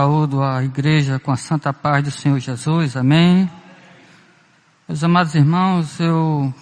[0.00, 3.50] saúdo a igreja com a santa paz do Senhor Jesus, amém.
[4.88, 6.54] Meus amados irmãos, eu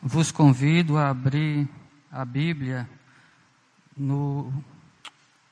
[0.00, 1.68] vos convido a abrir
[2.08, 2.88] a Bíblia
[3.96, 4.52] no,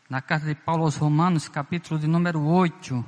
[0.08, 3.04] na carta de Paulo aos Romanos, capítulo de número 8,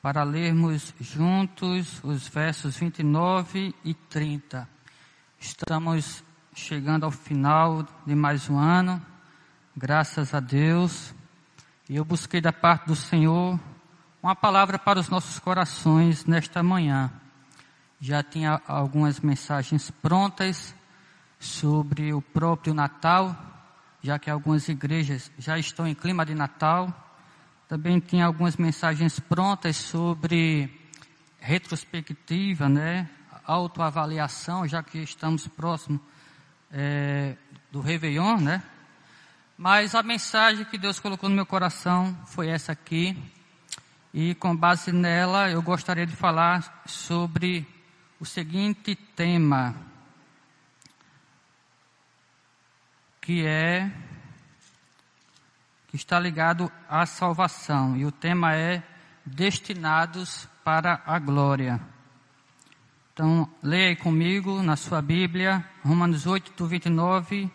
[0.00, 4.68] para lermos juntos os versos 29 e 30.
[5.36, 6.22] Estamos
[6.54, 9.04] chegando ao final de mais um ano,
[9.76, 11.12] graças a Deus.
[11.90, 13.58] E eu busquei da parte do Senhor
[14.22, 17.10] uma palavra para os nossos corações nesta manhã.
[18.00, 20.72] Já tinha algumas mensagens prontas
[21.36, 23.36] sobre o próprio Natal,
[24.00, 26.94] já que algumas igrejas já estão em clima de Natal.
[27.68, 30.70] Também tinha algumas mensagens prontas sobre
[31.40, 33.10] retrospectiva, né?
[33.44, 36.00] Autoavaliação, já que estamos próximos
[36.70, 37.36] é,
[37.72, 38.62] do Réveillon, né?
[39.62, 43.14] Mas a mensagem que Deus colocou no meu coração foi essa aqui.
[44.10, 47.68] E com base nela, eu gostaria de falar sobre
[48.18, 49.74] o seguinte tema,
[53.20, 53.92] que é
[55.88, 58.82] que está ligado à salvação, e o tema é
[59.26, 61.78] destinados para a glória.
[63.12, 67.52] Então, leia comigo na sua Bíblia, Romanos 8, do 29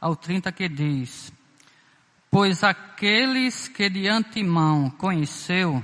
[0.00, 1.36] ao 30, que diz:
[2.30, 5.82] Pois aqueles que de antemão conheceu,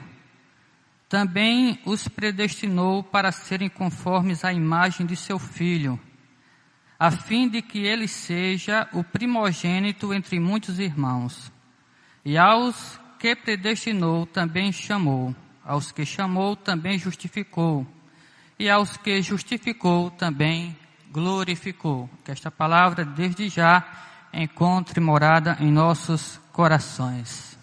[1.08, 5.98] também os predestinou para serem conformes à imagem de seu filho,
[6.98, 11.52] a fim de que ele seja o primogênito entre muitos irmãos.
[12.24, 15.34] E aos que predestinou também chamou,
[15.64, 17.86] aos que chamou também justificou,
[18.58, 20.76] e aos que justificou também
[21.10, 22.10] glorificou.
[22.24, 23.84] Que esta palavra desde já
[24.42, 27.58] encontre morada em nossos corações.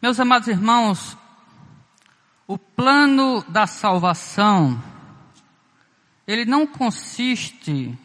[0.00, 1.16] Meus amados irmãos,
[2.46, 4.82] o plano da salvação,
[6.26, 7.98] ele não consiste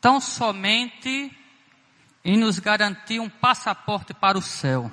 [0.00, 1.36] tão somente
[2.24, 4.90] em nos garantir um passaporte para o céu.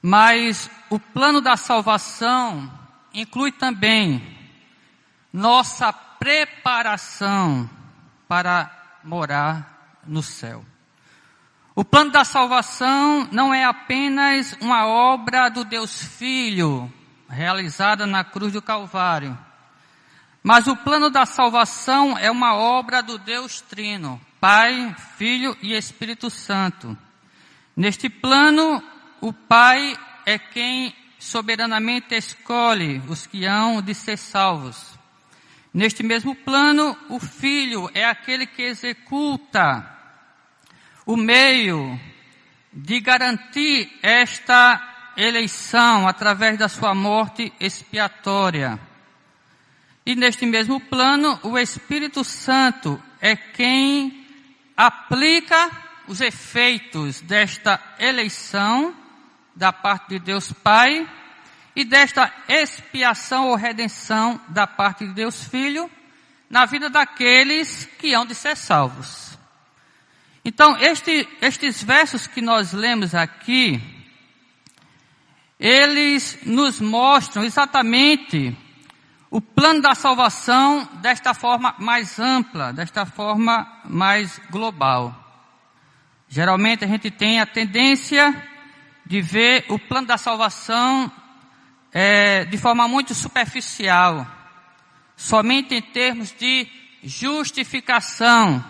[0.00, 2.72] Mas o plano da salvação
[3.12, 4.36] inclui também
[5.32, 7.68] nossa preparação
[8.28, 10.64] para morar no céu.
[11.74, 16.92] O plano da salvação não é apenas uma obra do Deus Filho,
[17.28, 19.38] realizada na cruz do Calvário.
[20.42, 26.30] Mas o plano da salvação é uma obra do Deus Trino, Pai, Filho e Espírito
[26.30, 26.96] Santo.
[27.76, 28.82] Neste plano,
[29.20, 34.95] o Pai é quem soberanamente escolhe os que hão de ser salvos.
[35.76, 39.86] Neste mesmo plano, o filho é aquele que executa
[41.04, 42.00] o meio
[42.72, 48.80] de garantir esta eleição através da sua morte expiatória.
[50.06, 54.26] E neste mesmo plano, o Espírito Santo é quem
[54.74, 55.70] aplica
[56.08, 58.96] os efeitos desta eleição
[59.54, 61.06] da parte de Deus Pai
[61.76, 65.90] e desta expiação ou redenção da parte de Deus Filho
[66.48, 69.36] na vida daqueles que hão de ser salvos.
[70.42, 73.82] Então, este, estes versos que nós lemos aqui,
[75.60, 78.56] eles nos mostram exatamente
[79.30, 85.14] o plano da salvação desta forma mais ampla, desta forma mais global.
[86.28, 88.34] Geralmente a gente tem a tendência
[89.04, 91.12] de ver o plano da salvação
[91.92, 94.26] é, de forma muito superficial,
[95.16, 96.68] somente em termos de
[97.02, 98.64] justificação,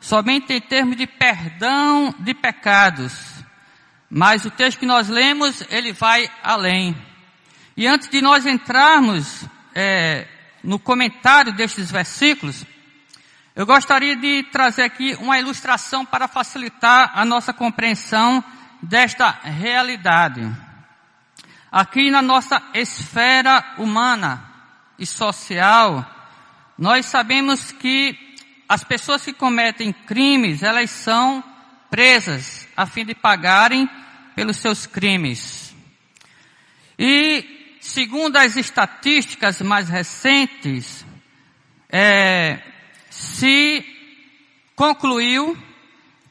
[0.00, 3.12] somente em termos de perdão de pecados.
[4.08, 6.96] Mas o texto que nós lemos, ele vai além.
[7.76, 9.44] E antes de nós entrarmos
[9.74, 10.26] é,
[10.62, 12.64] no comentário destes versículos,
[13.54, 18.42] eu gostaria de trazer aqui uma ilustração para facilitar a nossa compreensão
[18.82, 20.69] desta realidade.
[21.70, 24.44] Aqui na nossa esfera humana
[24.98, 26.04] e social,
[26.76, 28.18] nós sabemos que
[28.68, 31.44] as pessoas que cometem crimes, elas são
[31.88, 33.88] presas a fim de pagarem
[34.34, 35.74] pelos seus crimes.
[36.98, 41.04] E segundo as estatísticas mais recentes,
[41.88, 42.60] é,
[43.10, 43.84] se
[44.74, 45.56] concluiu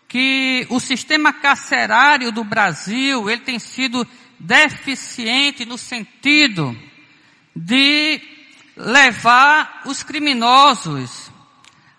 [0.07, 4.07] que o sistema carcerário do Brasil ele tem sido
[4.39, 6.77] deficiente no sentido
[7.55, 8.21] de
[8.75, 11.29] levar os criminosos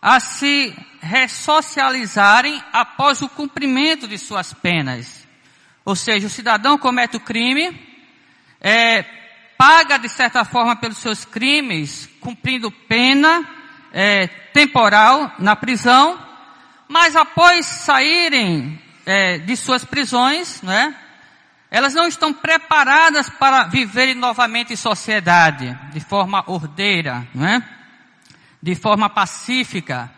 [0.00, 5.26] a se ressocializarem após o cumprimento de suas penas.
[5.84, 7.78] Ou seja, o cidadão comete o crime,
[8.60, 9.04] é,
[9.58, 13.46] paga de certa forma pelos seus crimes, cumprindo pena
[13.92, 16.18] é, temporal na prisão,
[16.88, 20.94] mas após saírem é, de suas prisões, não é?
[21.70, 27.62] Elas não estão preparadas para viverem novamente em sociedade, de forma ordeira, não é?
[28.62, 30.10] de forma pacífica.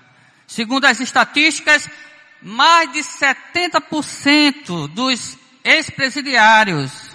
[0.46, 1.88] Segundo as estatísticas,
[2.40, 7.12] mais de 70% dos ex-presidiários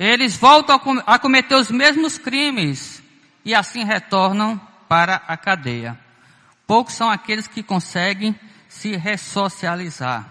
[0.00, 3.02] eles voltam a cometer os mesmos crimes
[3.44, 4.58] e assim retornam
[4.88, 5.98] para a cadeia.
[6.66, 8.34] Poucos são aqueles que conseguem
[8.66, 10.26] se ressocializar.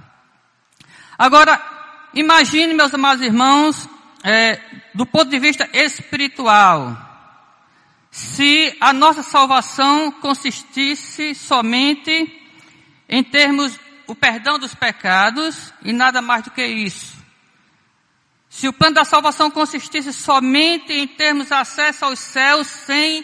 [1.16, 1.62] Agora,
[2.14, 3.88] imagine, meus amados irmãos,
[4.24, 4.60] é,
[4.94, 6.98] do ponto de vista espiritual,
[8.12, 12.36] se a nossa salvação consistisse somente
[13.08, 17.18] em termos o perdão dos pecados e nada mais do que isso.
[18.50, 23.24] Se o plano da salvação consistisse somente em termos acesso aos céus sem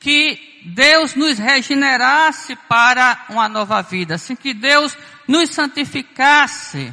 [0.00, 4.96] que Deus nos regenerasse para uma nova vida, sem que Deus
[5.28, 6.92] nos santificasse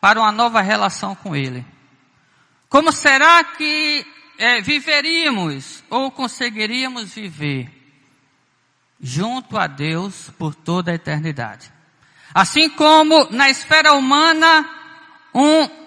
[0.00, 1.64] para uma nova relação com Ele.
[2.68, 4.06] Como será que
[4.38, 7.70] é, viveríamos ou conseguiríamos viver
[9.00, 11.72] junto a Deus por toda a eternidade?
[12.34, 14.68] Assim como na esfera humana,
[15.34, 15.86] um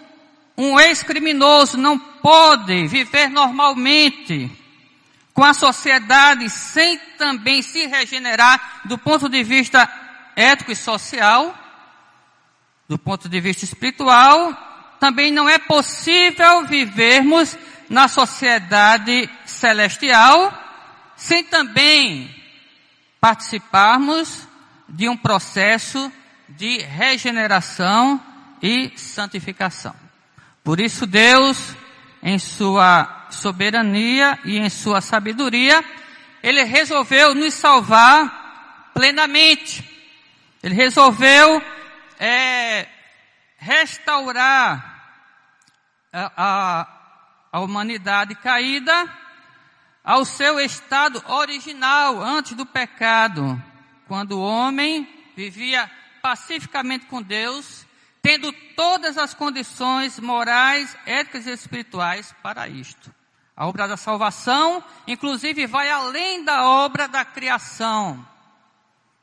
[0.59, 4.51] um ex-criminoso não pode viver normalmente
[5.33, 9.89] com a sociedade sem também se regenerar do ponto de vista
[10.35, 11.57] ético e social,
[12.89, 14.51] do ponto de vista espiritual,
[15.00, 17.56] também não é possível vivermos
[17.88, 20.51] na sociedade celestial
[21.15, 22.33] sem também
[23.21, 24.47] participarmos
[24.88, 26.12] de um processo
[26.47, 28.19] de regeneração
[28.62, 29.94] e santificação.
[30.63, 31.75] Por isso Deus,
[32.24, 35.83] em sua soberania e em sua sabedoria,
[36.42, 39.83] Ele resolveu nos salvar plenamente.
[40.63, 41.62] Ele resolveu
[42.19, 42.88] é,
[43.57, 45.01] restaurar
[46.13, 46.88] a, a,
[47.51, 49.12] a humanidade caída
[50.04, 53.62] ao seu estado original antes do pecado,
[54.07, 55.89] quando o homem vivia
[56.21, 57.88] pacificamente com Deus
[58.21, 63.13] tendo todas as condições morais, éticas e espirituais para isto.
[63.56, 68.25] A obra da salvação, inclusive, vai além da obra da criação.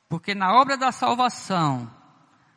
[0.08, 1.90] Porque na obra da salvação,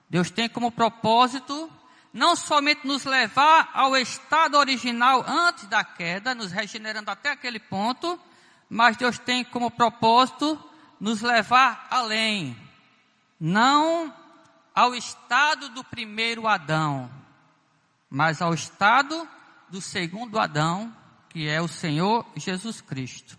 [0.10, 1.72] Deus tem como propósito
[2.12, 8.20] não somente nos levar ao estado original antes da queda, nos regenerando até aquele ponto,
[8.68, 10.62] mas Deus tem como propósito
[11.00, 12.58] nos levar além.
[13.40, 14.14] Não
[14.74, 17.10] ao estado do primeiro Adão,
[18.10, 19.28] mas ao estado
[19.70, 20.96] do segundo Adão,
[21.30, 23.38] que é o Senhor Jesus Cristo.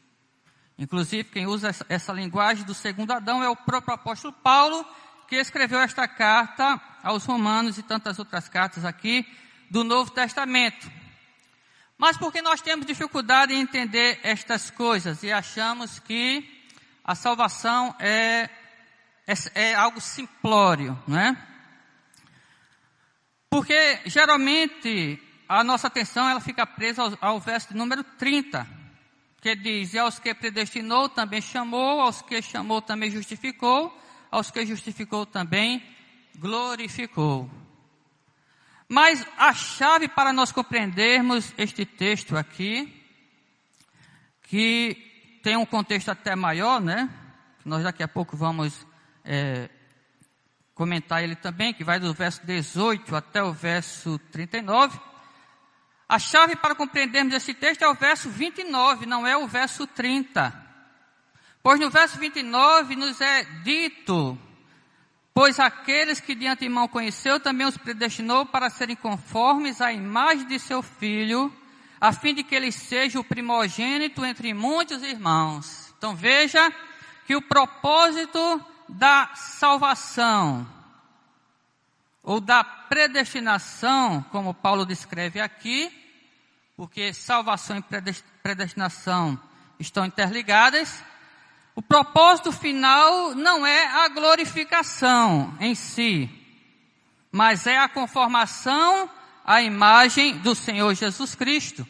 [0.78, 4.86] Inclusive, quem usa essa, linguagem do segundo Adão é o próprio apóstolo Paulo,
[5.30, 9.24] que escreveu esta carta aos Romanos e tantas outras cartas aqui
[9.70, 10.90] do Novo Testamento.
[11.96, 16.44] Mas porque nós temos dificuldade em entender estas coisas e achamos que
[17.04, 18.50] a salvação é
[19.24, 21.36] é, é algo simplório, não é?
[23.48, 28.66] Porque geralmente a nossa atenção ela fica presa ao, ao verso número 30,
[29.40, 33.96] que diz: E aos que predestinou também chamou, aos que chamou também justificou,
[34.30, 35.82] aos que justificou também
[36.38, 37.50] glorificou.
[38.88, 42.92] Mas a chave para nós compreendermos este texto aqui,
[44.42, 47.08] que tem um contexto até maior, né?
[47.64, 48.86] Nós daqui a pouco vamos
[49.24, 49.68] é,
[50.74, 54.98] comentar ele também, que vai do verso 18 até o verso 39.
[56.08, 60.69] A chave para compreendermos esse texto é o verso 29, não é o verso 30.
[61.62, 64.38] Pois no verso 29 nos é dito:
[65.34, 70.58] Pois aqueles que de antemão conheceu também os predestinou para serem conformes à imagem de
[70.58, 71.54] seu filho,
[72.00, 75.92] a fim de que ele seja o primogênito entre muitos irmãos.
[75.98, 76.72] Então veja
[77.26, 80.66] que o propósito da salvação,
[82.22, 85.92] ou da predestinação, como Paulo descreve aqui,
[86.76, 87.84] porque salvação e
[88.42, 89.38] predestinação
[89.78, 91.04] estão interligadas,
[91.80, 96.28] o propósito final não é a glorificação em si,
[97.32, 99.08] mas é a conformação
[99.42, 101.88] à imagem do Senhor Jesus Cristo.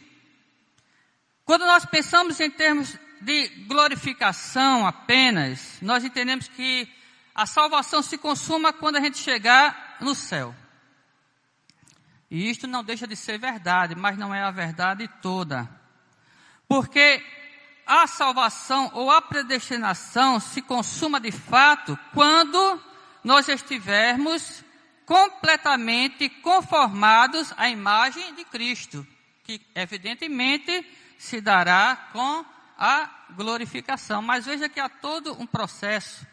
[1.45, 6.89] Quando nós pensamos em termos de glorificação apenas, nós entendemos que
[7.35, 10.55] a salvação se consuma quando a gente chegar no céu.
[12.31, 15.69] E isto não deixa de ser verdade, mas não é a verdade toda.
[16.69, 17.21] Porque
[17.91, 22.81] a salvação ou a predestinação se consuma de fato quando
[23.25, 24.65] nós estivermos
[25.05, 29.05] completamente conformados à imagem de Cristo,
[29.43, 30.87] que evidentemente
[31.19, 32.45] se dará com
[32.79, 34.23] a glorificação.
[34.23, 36.25] Mas veja que há todo um processo.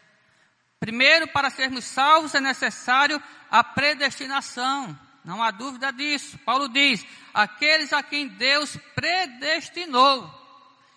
[0.79, 4.95] Primeiro, para sermos salvos é necessário a predestinação.
[5.25, 6.37] Não há dúvida disso.
[6.45, 10.46] Paulo diz: aqueles a quem Deus predestinou.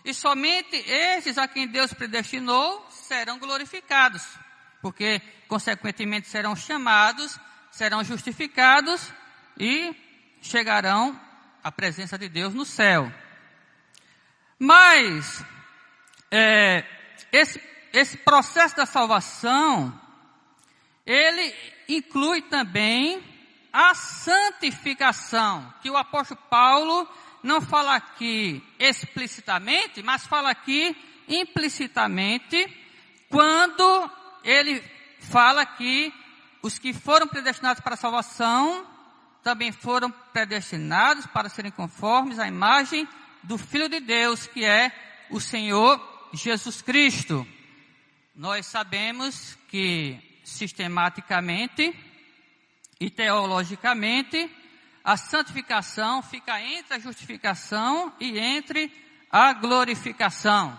[0.05, 4.23] E somente esses a quem Deus predestinou serão glorificados,
[4.81, 7.39] porque, consequentemente, serão chamados,
[7.71, 9.13] serão justificados
[9.59, 9.95] e
[10.41, 11.21] chegarão
[11.63, 13.13] à presença de Deus no céu.
[14.59, 15.45] Mas,
[16.31, 16.85] é,
[17.31, 17.61] esse,
[17.93, 19.99] esse processo da salvação,
[21.05, 21.55] ele
[21.89, 23.23] inclui também
[23.73, 27.09] a santificação, que o apóstolo Paulo
[27.43, 30.97] não fala aqui explicitamente, mas fala aqui
[31.29, 32.67] implicitamente,
[33.29, 34.11] quando
[34.43, 34.83] ele
[35.21, 36.13] fala que
[36.63, 38.87] os que foram predestinados para a salvação
[39.43, 43.09] também foram predestinados para serem conformes à imagem
[43.43, 44.93] do Filho de Deus, que é
[45.31, 45.99] o Senhor
[46.33, 47.47] Jesus Cristo.
[48.35, 51.95] Nós sabemos que sistematicamente
[52.99, 54.51] e teologicamente
[55.03, 58.93] a santificação fica entre a justificação e entre
[59.31, 60.79] a glorificação.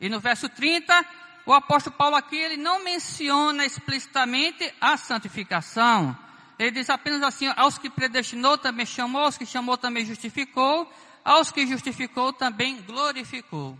[0.00, 1.04] E no verso 30,
[1.44, 6.16] o apóstolo Paulo aqui, ele não menciona explicitamente a santificação.
[6.58, 10.92] Ele diz apenas assim, aos que predestinou também chamou, aos que chamou também justificou,
[11.24, 13.78] aos que justificou também glorificou.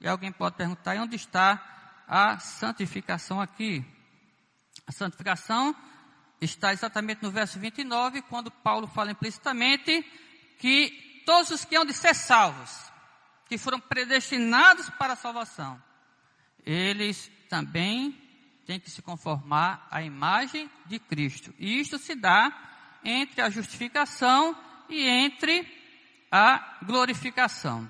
[0.00, 1.62] E alguém pode perguntar, onde está
[2.08, 3.84] a santificação aqui?
[4.86, 5.74] A santificação
[6.44, 10.04] está exatamente no verso 29, quando Paulo fala implicitamente
[10.58, 12.90] que todos os que hão de ser salvos,
[13.48, 15.80] que foram predestinados para a salvação,
[16.64, 18.18] eles também
[18.66, 21.54] têm que se conformar à imagem de Cristo.
[21.58, 22.52] E isto se dá
[23.04, 24.56] entre a justificação
[24.88, 25.66] e entre
[26.30, 27.88] a glorificação.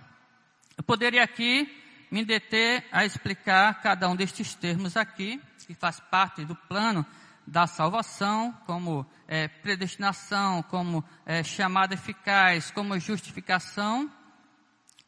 [0.77, 1.71] Eu poderia aqui
[2.11, 7.07] me deter a explicar cada um destes termos aqui, que faz parte do plano
[7.47, 14.11] da salvação, como é, predestinação, como é, chamada eficaz, como justificação,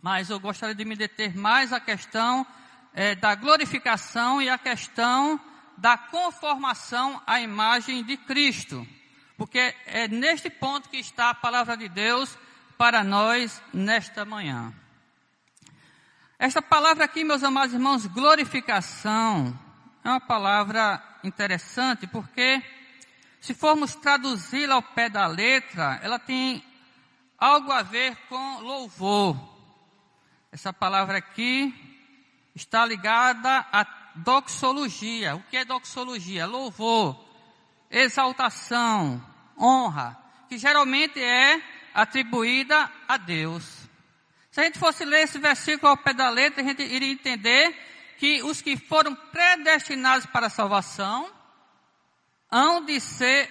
[0.01, 2.47] mas eu gostaria de me deter mais a questão
[2.93, 5.41] é, da glorificação e a questão
[5.77, 8.87] da conformação à imagem de Cristo,
[9.37, 12.37] porque é neste ponto que está a palavra de Deus
[12.77, 14.73] para nós nesta manhã.
[16.39, 19.59] Esta palavra aqui, meus amados irmãos, glorificação,
[20.05, 22.63] é uma palavra interessante porque,
[23.41, 26.63] se formos traduzi-la ao pé da letra, ela tem
[27.39, 29.35] algo a ver com louvor.
[30.53, 31.75] Essa palavra aqui
[32.55, 35.37] está ligada à doxologia.
[35.37, 36.47] O que é doxologia?
[36.47, 37.19] Louvor,
[37.91, 39.25] exaltação,
[39.59, 40.19] honra,
[40.51, 41.63] que geralmente é
[41.95, 43.89] atribuída a Deus.
[44.51, 47.94] Se a gente fosse ler esse versículo ao pé da letra, a gente iria entender
[48.19, 51.31] que os que foram predestinados para a salvação
[52.51, 53.51] hão de ser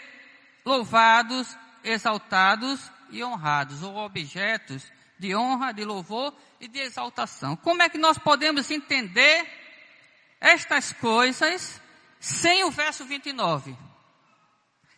[0.65, 7.55] louvados, exaltados e honrados, ou objetos de honra, de louvor e de exaltação.
[7.55, 9.47] Como é que nós podemos entender
[10.39, 11.81] estas coisas
[12.19, 13.77] sem o verso 29?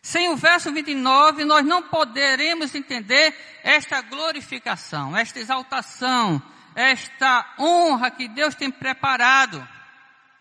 [0.00, 6.40] Sem o verso 29, nós não poderemos entender esta glorificação, esta exaltação,
[6.76, 9.66] esta honra que Deus tem preparado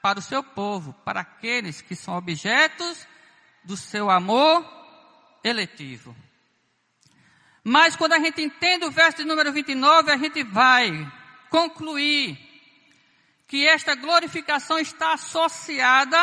[0.02, 3.08] para o seu povo, para aqueles que são objetos
[3.64, 4.64] do seu amor
[5.42, 6.14] eletivo.
[7.64, 11.12] Mas quando a gente entende o verso de número 29, a gente vai
[11.50, 12.38] concluir
[13.48, 16.18] que esta glorificação está associada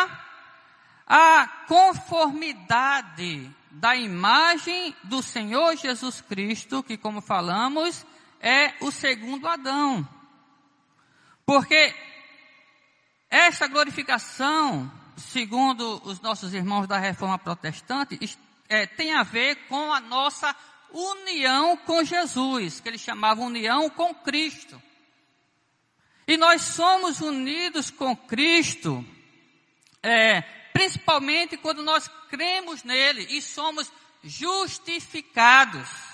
[1.06, 8.04] à conformidade da imagem do Senhor Jesus Cristo, que como falamos,
[8.42, 10.06] é o segundo Adão.
[11.46, 11.94] Porque
[13.30, 18.18] esta glorificação, segundo os nossos irmãos da reforma protestante,
[18.68, 20.54] é, tem a ver com a nossa
[20.90, 24.82] união com Jesus, que eles chamavam união com Cristo.
[26.26, 29.04] E nós somos unidos com Cristo,
[30.02, 33.90] é, principalmente quando nós cremos nele e somos
[34.22, 36.11] justificados.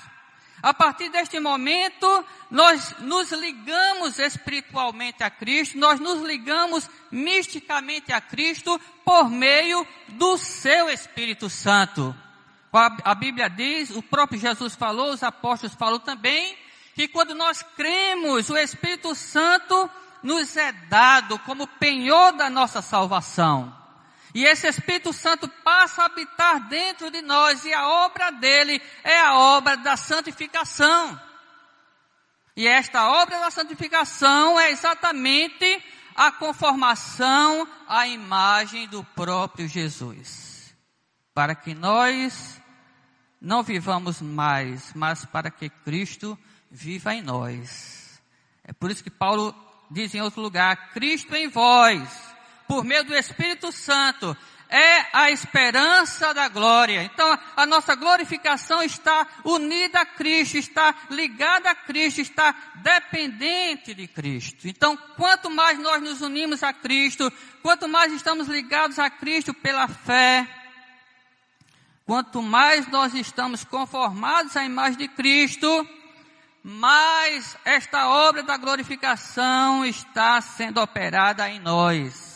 [0.62, 8.20] A partir deste momento, nós nos ligamos espiritualmente a Cristo, nós nos ligamos misticamente a
[8.20, 12.14] Cristo por meio do seu Espírito Santo.
[12.72, 16.56] A Bíblia diz, o próprio Jesus falou, os apóstolos falaram também,
[16.94, 19.88] que quando nós cremos, o Espírito Santo
[20.22, 23.72] nos é dado como penhor da nossa salvação.
[24.34, 29.20] E esse Espírito Santo passa a habitar dentro de nós e a obra dele é
[29.20, 31.20] a obra da santificação.
[32.54, 35.82] E esta obra da santificação é exatamente
[36.14, 40.74] a conformação à imagem do próprio Jesus.
[41.32, 42.60] Para que nós
[43.40, 46.36] não vivamos mais, mas para que Cristo
[46.70, 48.20] viva em nós.
[48.64, 49.54] É por isso que Paulo
[49.90, 52.08] diz em outro lugar: Cristo em vós,
[52.68, 54.36] por meio do Espírito Santo,
[54.68, 57.02] é a esperança da glória.
[57.02, 64.06] Então, a nossa glorificação está unida a Cristo, está ligada a Cristo, está dependente de
[64.06, 64.68] Cristo.
[64.68, 67.32] Então, quanto mais nós nos unimos a Cristo,
[67.62, 70.46] quanto mais estamos ligados a Cristo pela fé,
[72.04, 75.88] quanto mais nós estamos conformados à imagem de Cristo,
[76.62, 82.27] mais esta obra da glorificação está sendo operada em nós.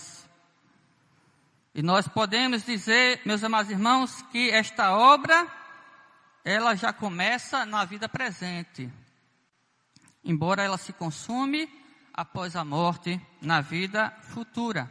[1.75, 5.47] E nós podemos dizer, meus amados irmãos, que esta obra,
[6.45, 8.93] ela já começa na vida presente.
[10.23, 11.69] Embora ela se consume
[12.13, 14.91] após a morte na vida futura.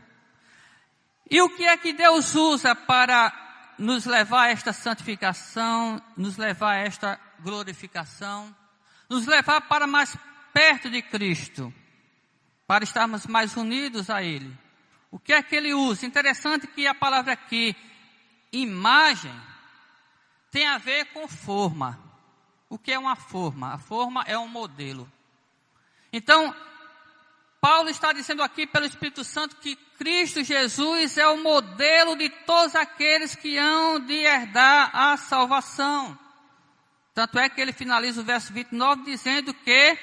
[1.30, 3.32] E o que é que Deus usa para
[3.78, 8.56] nos levar a esta santificação, nos levar a esta glorificação,
[9.08, 10.18] nos levar para mais
[10.52, 11.72] perto de Cristo,
[12.66, 14.58] para estarmos mais unidos a Ele?
[15.12, 16.06] O que é que ele usa?
[16.06, 17.76] Interessante que a palavra aqui,
[18.52, 19.34] imagem,
[20.50, 22.00] tem a ver com forma.
[22.70, 23.74] O que é uma forma?
[23.74, 25.12] A forma é um modelo.
[26.14, 26.56] Então,
[27.60, 32.74] Paulo está dizendo aqui pelo Espírito Santo que Cristo Jesus é o modelo de todos
[32.74, 36.18] aqueles que hão de herdar a salvação.
[37.14, 39.98] Tanto é que ele finaliza o verso 29 dizendo que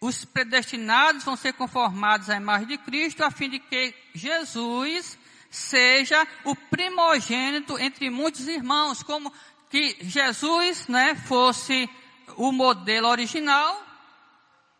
[0.00, 5.18] os predestinados vão ser conformados à imagem de Cristo, a fim de que Jesus
[5.50, 9.32] seja o primogênito entre muitos irmãos, como
[9.68, 11.88] que Jesus, né, fosse
[12.36, 13.86] o modelo original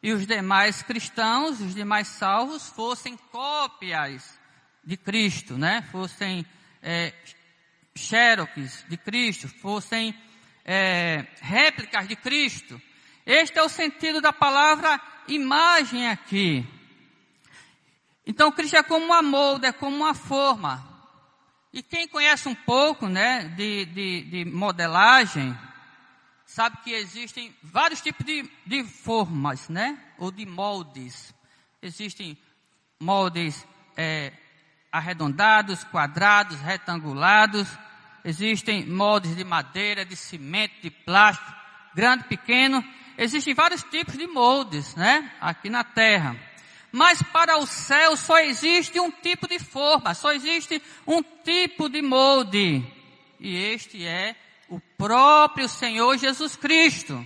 [0.02, 4.38] e os demais cristãos, os demais salvos, fossem cópias
[4.83, 6.46] de Cristo, né, fossem
[6.83, 7.12] é,
[8.88, 10.14] de Cristo, fossem
[10.64, 12.80] é, réplicas de Cristo.
[13.24, 16.66] Este é o sentido da palavra imagem aqui.
[18.26, 20.88] Então, Cristo é como uma molda, é como uma forma.
[21.72, 25.56] E quem conhece um pouco, né, de, de, de modelagem,
[26.44, 31.35] sabe que existem vários tipos de, de formas, né, ou de moldes.
[31.80, 32.37] Existem
[32.98, 34.33] moldes é,
[34.90, 37.68] arredondados, quadrados, retangulados.
[38.24, 41.54] Existem moldes de madeira, de cimento, de plástico,
[41.94, 42.85] grande, pequeno.
[43.22, 45.30] Existem vários tipos de moldes, né?
[45.42, 46.35] Aqui na Terra.
[46.90, 52.00] Mas para o céu só existe um tipo de forma, só existe um tipo de
[52.00, 52.83] molde.
[53.38, 54.35] E este é
[54.70, 57.22] o próprio Senhor Jesus Cristo.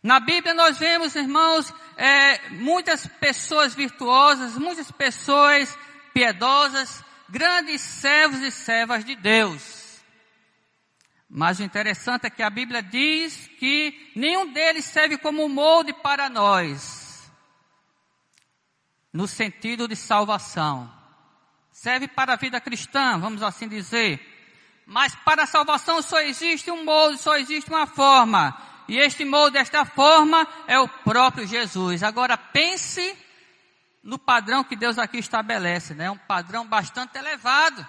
[0.00, 5.76] Na Bíblia nós vemos, irmãos, é, muitas pessoas virtuosas, muitas pessoas
[6.14, 9.85] piedosas, grandes servos e servas de Deus.
[11.28, 16.28] Mas o interessante é que a Bíblia diz que nenhum deles serve como molde para
[16.28, 17.30] nós,
[19.12, 20.92] no sentido de salvação.
[21.72, 24.20] Serve para a vida cristã, vamos assim dizer.
[24.86, 28.56] Mas para a salvação só existe um molde, só existe uma forma.
[28.88, 32.04] E este molde, esta forma, é o próprio Jesus.
[32.04, 33.16] Agora pense
[34.00, 36.08] no padrão que Deus aqui estabelece, né?
[36.08, 37.86] Um padrão bastante elevado.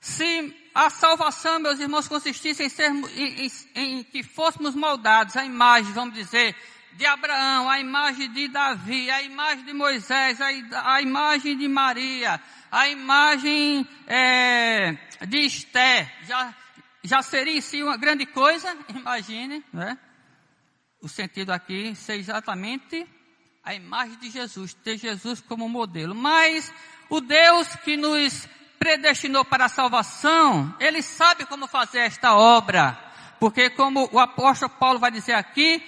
[0.00, 5.92] Se a salvação, meus irmãos, consistisse em, em, em, em que fôssemos moldados a imagem,
[5.92, 6.56] vamos dizer,
[6.94, 12.40] de Abraão, a imagem de Davi, a imagem de Moisés, a, a imagem de Maria,
[12.72, 16.52] a imagem é, de Esté, já,
[17.04, 19.96] já seria em si uma grande coisa, imagine, né?
[21.00, 23.06] O sentido aqui ser exatamente
[23.62, 26.14] a imagem de Jesus, ter Jesus como modelo.
[26.14, 26.72] Mas
[27.08, 32.98] o Deus que nos predestinou para a salvação, ele sabe como fazer esta obra.
[33.40, 35.82] Porque como o apóstolo Paulo vai dizer aqui,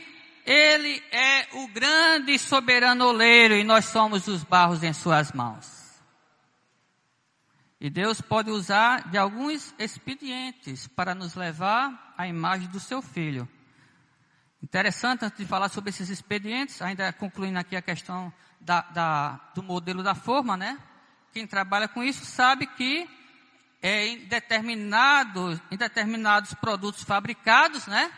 [0.45, 5.77] ele é o grande soberano oleiro e nós somos os barros em suas mãos.
[7.81, 13.49] E Deus pode usar de alguns expedientes para nos levar à imagem do seu filho.
[14.63, 19.63] Interessante, antes de falar sobre esses expedientes, ainda concluindo aqui a questão da, da, do
[19.63, 20.79] modelo da forma, né?
[21.37, 23.07] Quem trabalha com isso sabe que
[23.83, 28.11] é, em, determinados, em determinados produtos fabricados, né?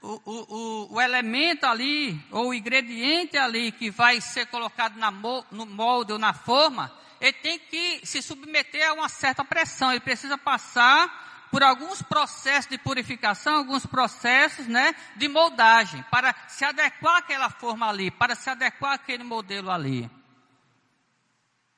[0.00, 5.66] O, o, o, elemento ali, ou o ingrediente ali que vai ser colocado na, no
[5.66, 10.38] molde ou na forma, ele tem que se submeter a uma certa pressão, ele precisa
[10.38, 17.50] passar por alguns processos de purificação, alguns processos, né, de moldagem, para se adequar àquela
[17.50, 20.10] forma ali, para se adequar àquele modelo ali.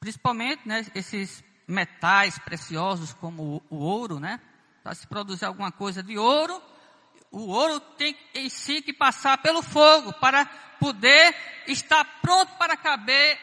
[0.00, 4.40] Principalmente, né, esses metais preciosos como o, o ouro, né,
[4.82, 6.60] para se produzir alguma coisa de ouro,
[7.30, 10.46] o ouro tem em si que passar pelo fogo para
[10.80, 11.36] poder
[11.68, 13.38] estar pronto para caber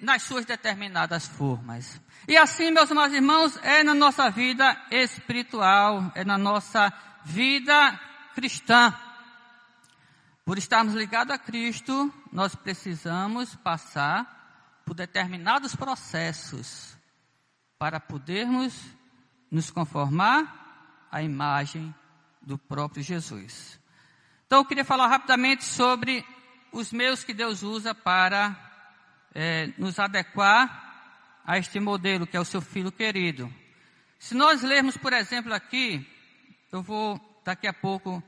[0.00, 2.00] nas suas determinadas formas.
[2.26, 6.92] E assim, meus amados irmãos, é na nossa vida espiritual, é na nossa
[7.24, 8.00] vida
[8.34, 8.94] cristã.
[10.44, 14.37] Por estarmos ligados a Cristo, nós precisamos passar
[14.88, 16.96] por determinados processos
[17.78, 18.74] para podermos
[19.50, 21.94] nos conformar à imagem
[22.40, 23.78] do próprio Jesus.
[24.46, 26.24] Então eu queria falar rapidamente sobre
[26.72, 28.56] os meios que Deus usa para
[29.34, 33.52] é, nos adequar a este modelo que é o seu filho querido.
[34.18, 36.08] Se nós lermos, por exemplo, aqui,
[36.72, 38.22] eu vou daqui a pouco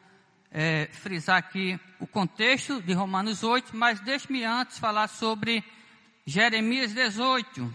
[0.51, 5.64] é, frisar aqui o contexto de Romanos 8, mas deixe-me antes falar sobre
[6.30, 7.74] Jeremias 18,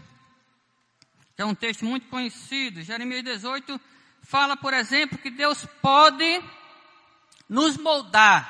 [1.35, 2.81] que é um texto muito conhecido.
[2.81, 3.81] Jeremias 18
[4.21, 6.41] fala, por exemplo, que Deus pode
[7.49, 8.49] nos moldar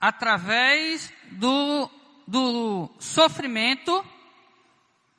[0.00, 1.88] através do,
[2.26, 4.04] do sofrimento,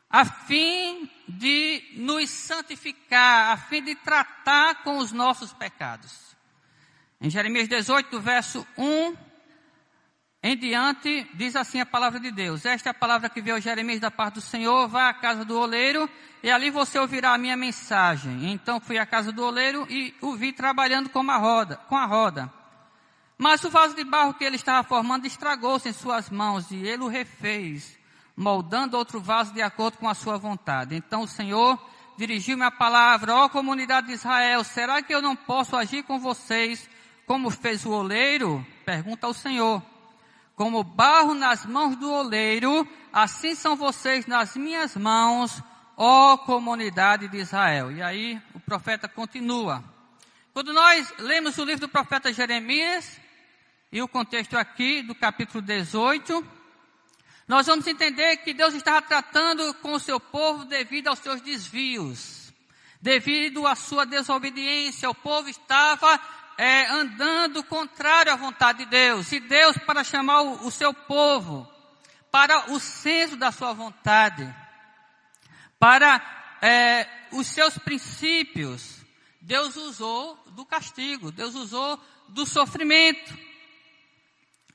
[0.10, 6.36] a fim de nos santificar, a fim de tratar com os nossos pecados.
[7.22, 9.29] Em Jeremias 18, verso 1
[10.42, 12.66] em diante, diz assim a palavra de Deus.
[12.66, 14.88] Esta é a palavra que veio Jeremias da parte do Senhor.
[14.88, 16.10] Vá à casa do oleiro
[16.42, 18.50] e ali você ouvirá a minha mensagem.
[18.52, 22.06] Então fui à casa do oleiro e o vi trabalhando com a roda, com a
[22.06, 22.52] roda.
[23.38, 27.04] Mas o vaso de barro que ele estava formando estragou-se em suas mãos e ele
[27.04, 27.98] o refez,
[28.36, 30.96] moldando outro vaso de acordo com a sua vontade.
[30.96, 31.78] Então o Senhor
[32.18, 36.90] dirigiu-me a palavra, ó comunidade de Israel, será que eu não posso agir com vocês
[37.26, 38.66] como fez o oleiro?
[38.86, 39.82] Pergunta ao Senhor.
[40.60, 45.64] Como barro nas mãos do oleiro, assim são vocês nas minhas mãos,
[45.96, 47.90] ó comunidade de Israel.
[47.94, 49.82] E aí o profeta continua.
[50.52, 53.22] Quando nós lemos o livro do profeta Jeremias,
[53.90, 56.46] e o contexto aqui do capítulo 18,
[57.48, 62.54] nós vamos entender que Deus estava tratando com o seu povo devido aos seus desvios,
[63.02, 65.10] devido à sua desobediência.
[65.10, 66.20] O povo estava
[66.62, 69.32] é, andando contrário à vontade de Deus.
[69.32, 71.66] E Deus, para chamar o, o seu povo
[72.30, 74.54] para o senso da sua vontade,
[75.80, 76.22] para
[76.62, 78.98] é, os seus princípios,
[79.40, 83.38] Deus usou do castigo, Deus usou do sofrimento.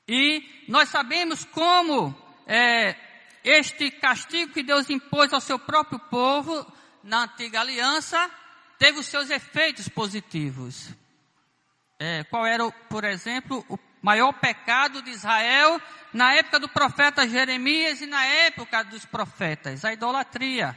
[0.07, 2.15] E nós sabemos como
[2.47, 2.95] é,
[3.43, 6.65] este castigo que Deus impôs ao seu próprio povo
[7.03, 8.27] na antiga aliança
[8.79, 10.89] teve os seus efeitos positivos
[11.99, 15.81] é, qual era, por exemplo, o maior pecado de Israel
[16.13, 20.75] na época do profeta Jeremias e na época dos profetas, a idolatria.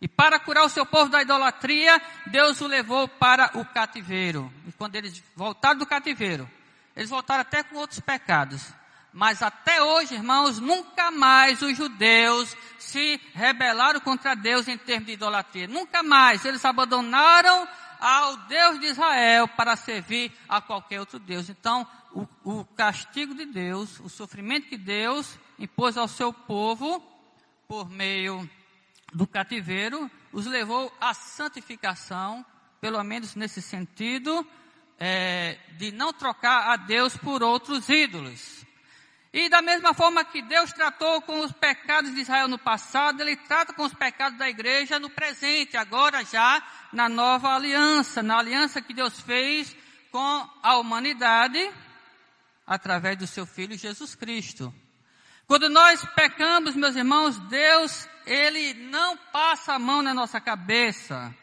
[0.00, 4.52] E para curar o seu povo da idolatria, Deus o levou para o cativeiro.
[4.66, 6.48] E quando eles voltaram do cativeiro,
[6.94, 8.72] eles voltaram até com outros pecados.
[9.12, 15.14] Mas até hoje, irmãos, nunca mais os judeus se rebelaram contra Deus em termos de
[15.14, 15.66] idolatria.
[15.66, 16.44] Nunca mais.
[16.44, 17.66] Eles abandonaram
[17.98, 21.48] ao Deus de Israel para servir a qualquer outro Deus.
[21.48, 27.02] Então, o, o castigo de Deus, o sofrimento que Deus impôs ao seu povo
[27.66, 28.48] por meio
[29.12, 32.44] do cativeiro, os levou à santificação,
[32.80, 34.46] pelo menos nesse sentido,
[34.98, 38.64] é, de não trocar a Deus por outros ídolos.
[39.32, 43.36] E da mesma forma que Deus tratou com os pecados de Israel no passado, Ele
[43.36, 46.62] trata com os pecados da igreja no presente, agora já
[46.92, 49.76] na nova aliança, na aliança que Deus fez
[50.10, 51.70] com a humanidade
[52.66, 54.74] através do seu Filho Jesus Cristo.
[55.46, 61.34] Quando nós pecamos, meus irmãos, Deus, Ele não passa a mão na nossa cabeça.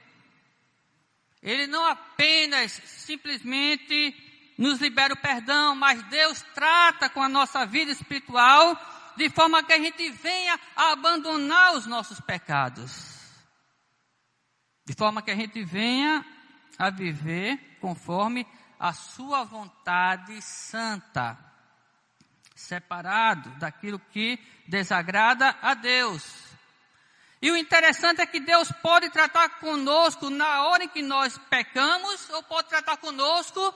[1.42, 4.12] Ele não apenas simplesmente
[4.58, 8.80] nos libera o perdão, mas Deus trata com a nossa vida espiritual
[9.16, 13.16] de forma que a gente venha a abandonar os nossos pecados.
[14.86, 16.26] De forma que a gente venha
[16.78, 18.46] a viver conforme
[18.80, 21.38] a sua vontade santa,
[22.56, 26.46] separado daquilo que desagrada a Deus.
[27.42, 32.30] E o interessante é que Deus pode tratar conosco na hora em que nós pecamos,
[32.32, 33.74] ou pode tratar conosco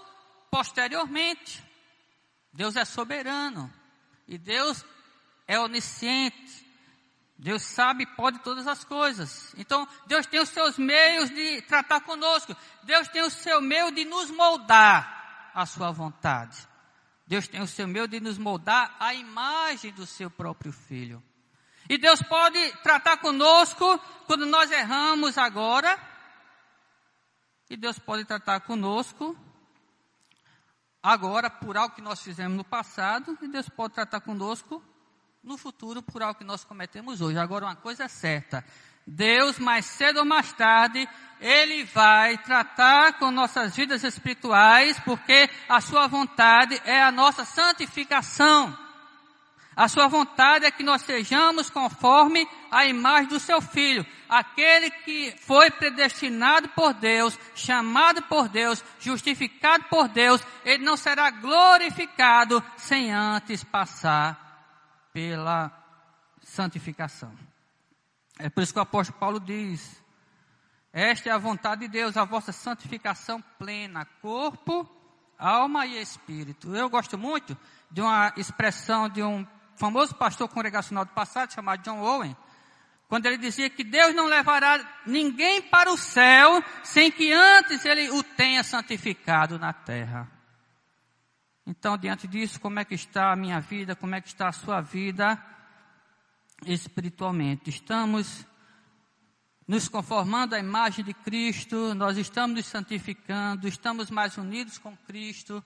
[0.52, 1.64] posteriormente.
[2.54, 3.72] Deus é soberano.
[4.28, 4.86] E Deus
[5.48, 6.68] é onisciente.
[7.38, 9.54] Deus sabe e pode todas as coisas.
[9.58, 12.56] Então, Deus tem os seus meios de tratar conosco.
[12.84, 16.68] Deus tem o seu meio de nos moldar à sua vontade.
[17.26, 21.24] Deus tem o seu meio de nos moldar à imagem do seu próprio filho.
[21.88, 25.98] E Deus pode tratar conosco quando nós erramos agora.
[27.70, 29.38] E Deus pode tratar conosco
[31.02, 33.38] agora por algo que nós fizemos no passado.
[33.42, 34.84] E Deus pode tratar conosco
[35.44, 37.38] no futuro por algo que nós cometemos hoje.
[37.38, 38.64] Agora, uma coisa é certa:
[39.06, 41.08] Deus, mais cedo ou mais tarde,
[41.40, 48.89] Ele vai tratar com nossas vidas espirituais, porque a Sua vontade é a nossa santificação.
[49.80, 55.34] A Sua vontade é que nós sejamos conforme a imagem do Seu Filho, aquele que
[55.40, 63.14] foi predestinado por Deus, chamado por Deus, justificado por Deus, Ele não será glorificado sem
[63.14, 65.72] antes passar pela
[66.44, 67.34] santificação.
[68.38, 70.04] É por isso que o apóstolo Paulo diz:
[70.92, 74.86] Esta é a vontade de Deus, a vossa santificação plena, corpo,
[75.38, 76.76] alma e espírito.
[76.76, 77.58] Eu gosto muito
[77.90, 79.48] de uma expressão de um
[79.80, 82.36] famoso pastor congregacional do passado, chamado John Owen,
[83.08, 88.12] quando ele dizia que Deus não levará ninguém para o céu sem que antes ele
[88.12, 90.30] o tenha santificado na terra.
[91.66, 93.96] Então, diante disso, como é que está a minha vida?
[93.96, 95.44] Como é que está a sua vida
[96.66, 97.70] espiritualmente?
[97.70, 98.46] Estamos
[99.66, 105.64] nos conformando à imagem de Cristo, nós estamos nos santificando, estamos mais unidos com Cristo.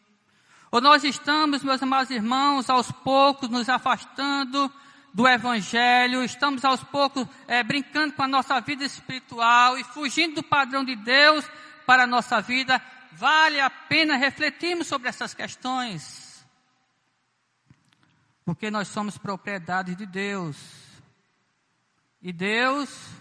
[0.74, 4.74] Ou nós estamos, meus amados irmãos, aos poucos nos afastando
[5.14, 10.44] do Evangelho, estamos aos poucos é, brincando com a nossa vida espiritual e fugindo do
[10.44, 11.48] padrão de Deus
[11.86, 12.82] para a nossa vida
[13.12, 16.44] vale a pena refletirmos sobre essas questões.
[18.44, 20.58] Porque nós somos propriedade de Deus.
[22.20, 23.12] E Deus,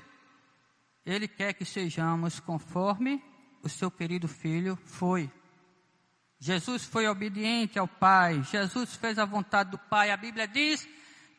[1.05, 3.23] Ele quer que sejamos conforme
[3.63, 5.31] o seu querido filho foi.
[6.45, 10.11] Jesus foi obediente ao Pai, Jesus fez a vontade do Pai.
[10.11, 10.89] A Bíblia diz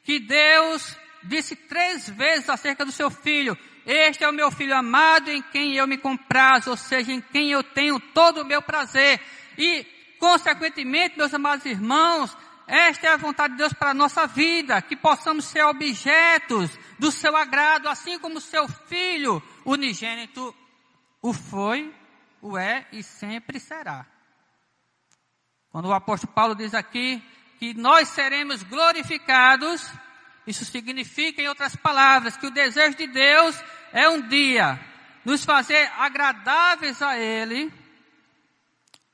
[0.01, 5.29] que Deus disse três vezes acerca do seu filho: Este é o meu filho amado
[5.29, 9.19] em quem eu me comprazo, ou seja, em quem eu tenho todo o meu prazer.
[9.57, 9.85] E,
[10.19, 14.95] consequentemente, meus amados irmãos, esta é a vontade de Deus para a nossa vida, que
[14.95, 20.55] possamos ser objetos do seu agrado, assim como seu filho unigênito
[21.21, 21.93] o foi,
[22.41, 24.12] o é e sempre será.
[25.73, 27.21] Quando o apóstolo Paulo diz aqui
[27.59, 29.91] que nós seremos glorificados
[30.45, 34.79] isso significa, em outras palavras, que o desejo de Deus é um dia
[35.23, 37.71] nos fazer agradáveis a Ele,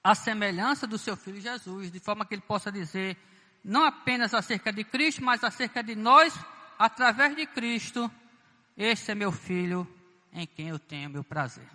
[0.03, 3.15] a semelhança do seu Filho Jesus, de forma que Ele possa dizer
[3.63, 6.33] não apenas acerca de Cristo, mas acerca de nós,
[6.79, 8.09] através de Cristo,
[8.75, 9.87] este é meu Filho
[10.33, 11.67] em quem eu tenho meu prazer.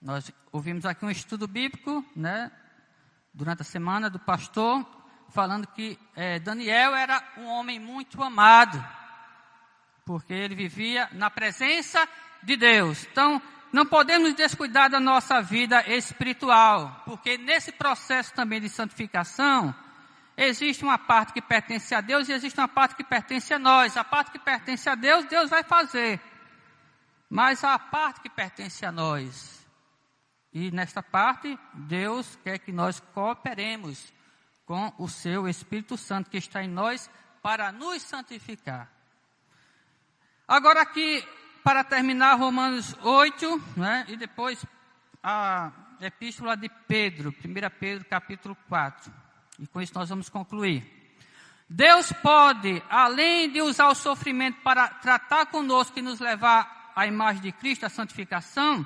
[0.00, 2.52] Nós ouvimos aqui um estudo bíblico, né,
[3.32, 4.84] durante a semana do pastor,
[5.30, 8.84] falando que é, Daniel era um homem muito amado,
[10.04, 12.06] porque ele vivia na presença
[12.42, 13.06] de Deus.
[13.10, 13.40] Então,
[13.72, 19.74] não podemos descuidar da nossa vida espiritual, porque nesse processo também de santificação,
[20.36, 23.96] existe uma parte que pertence a Deus e existe uma parte que pertence a nós.
[23.96, 26.20] A parte que pertence a Deus, Deus vai fazer.
[27.28, 29.59] Mas a parte que pertence a nós,
[30.52, 34.12] e nesta parte, Deus quer que nós cooperemos
[34.66, 37.10] com o seu Espírito Santo que está em nós
[37.42, 38.90] para nos santificar.
[40.46, 41.24] Agora aqui,
[41.62, 44.64] para terminar Romanos 8, né, e depois
[45.22, 49.12] a epístola de Pedro, 1 Pedro capítulo 4.
[49.60, 51.00] E com isso nós vamos concluir.
[51.68, 57.42] Deus pode, além de usar o sofrimento para tratar conosco e nos levar à imagem
[57.42, 58.84] de Cristo, a santificação,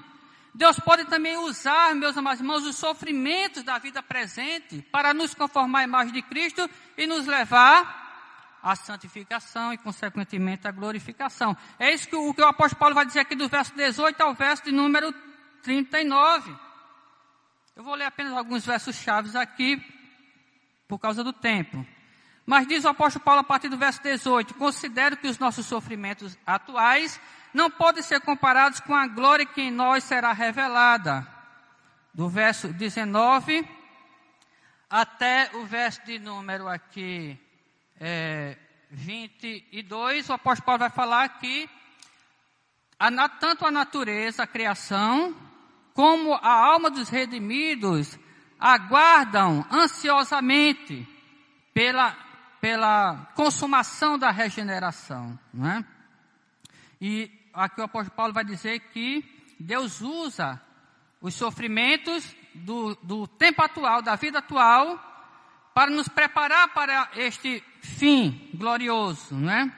[0.54, 5.80] Deus pode também usar, meus amados irmãos, os sofrimentos da vida presente para nos conformar
[5.80, 8.04] à imagem de Cristo e nos levar
[8.62, 11.56] à santificação e, consequentemente, à glorificação.
[11.76, 14.32] É isso que o, que o apóstolo Paulo vai dizer aqui do verso 18 ao
[14.32, 15.12] verso de número
[15.62, 16.56] 39.
[17.74, 19.84] Eu vou ler apenas alguns versos chaves aqui,
[20.86, 21.84] por causa do tempo.
[22.46, 26.38] Mas diz o apóstolo Paulo a partir do verso 18: Considero que os nossos sofrimentos
[26.46, 27.20] atuais
[27.54, 31.26] não podem ser comparados com a glória que em nós será revelada.
[32.12, 33.66] Do verso 19
[34.90, 37.38] até o verso de número aqui
[38.00, 38.56] é,
[38.90, 41.68] 22, o apóstolo Paulo vai falar que
[42.98, 45.34] a, tanto a natureza, a criação,
[45.92, 48.18] como a alma dos redimidos
[48.58, 51.06] aguardam ansiosamente
[51.72, 52.16] pela,
[52.60, 55.38] pela consumação da regeneração.
[55.52, 55.84] Não é?
[57.00, 59.24] E aqui o apóstolo Paulo vai dizer que
[59.58, 60.60] Deus usa
[61.20, 65.12] os sofrimentos do, do tempo atual, da vida atual,
[65.72, 69.72] para nos preparar para este fim glorioso, não é?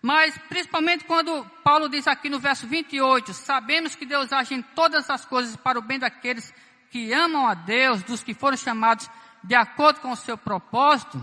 [0.00, 5.10] Mas, principalmente quando Paulo diz aqui no verso 28, sabemos que Deus age em todas
[5.10, 6.54] as coisas para o bem daqueles
[6.90, 9.10] que amam a Deus, dos que foram chamados
[9.42, 11.22] de acordo com o seu propósito.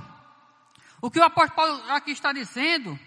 [1.01, 2.99] O que o apóstolo Paulo aqui está dizendo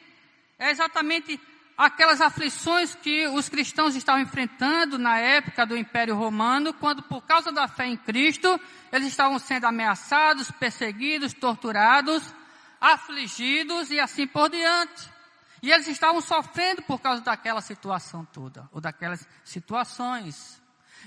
[0.58, 1.38] é exatamente
[1.78, 7.52] aquelas aflições que os cristãos estavam enfrentando na época do Império Romano, quando por causa
[7.52, 8.60] da fé em Cristo,
[8.90, 12.34] eles estavam sendo ameaçados, perseguidos, torturados,
[12.80, 15.08] afligidos e assim por diante.
[15.62, 20.60] E eles estavam sofrendo por causa daquela situação toda, ou daquelas situações.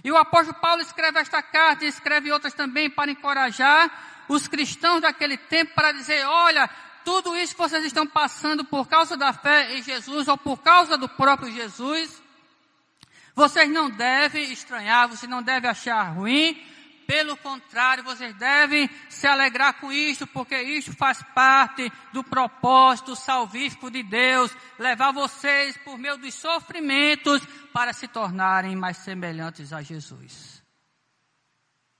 [0.05, 3.91] E o apóstolo Paulo escreve esta carta e escreve outras também para encorajar
[4.29, 6.69] os cristãos daquele tempo para dizer, olha,
[7.03, 10.97] tudo isso que vocês estão passando por causa da fé em Jesus ou por causa
[10.97, 12.21] do próprio Jesus,
[13.35, 16.61] vocês não devem estranhar, vocês não devem achar ruim,
[17.11, 23.91] pelo contrário, vocês devem se alegrar com isto, porque isto faz parte do propósito salvífico
[23.91, 30.63] de Deus, levar vocês por meio dos sofrimentos para se tornarem mais semelhantes a Jesus.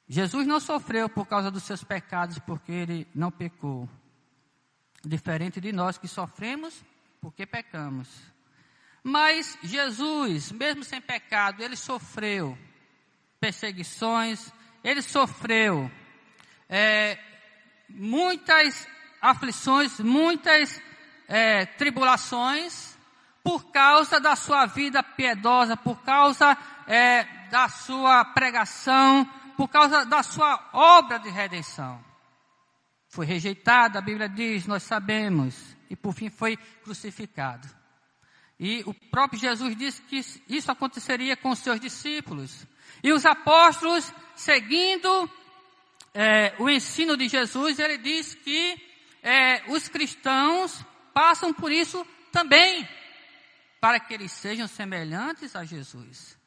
[0.08, 3.90] Jesus não sofreu por causa dos seus pecados, porque ele não pecou.
[5.04, 6.84] Diferente de nós que sofremos
[7.20, 8.10] porque pecamos.
[9.04, 12.58] Mas Jesus, mesmo sem pecado, ele sofreu
[13.40, 14.52] perseguições,
[14.84, 15.90] ele sofreu
[16.70, 17.18] é,
[17.90, 18.88] muitas
[19.22, 20.82] aflições, muitas
[21.28, 22.98] é, tribulações,
[23.44, 26.56] por causa da sua vida piedosa, por causa
[26.88, 29.26] é, da sua pregação,
[29.58, 32.11] por causa da sua obra de redenção.
[33.12, 37.70] Foi rejeitado, a Bíblia diz, nós sabemos, e por fim foi crucificado.
[38.58, 42.66] E o próprio Jesus disse que isso aconteceria com os seus discípulos.
[43.04, 45.30] E os apóstolos, seguindo
[46.14, 48.82] é, o ensino de Jesus, ele diz que
[49.22, 50.82] é, os cristãos
[51.14, 52.88] passam por isso também,
[53.82, 56.40] para que eles sejam semelhantes a Jesus.